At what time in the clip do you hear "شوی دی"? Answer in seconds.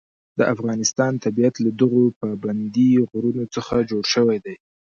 4.13-4.55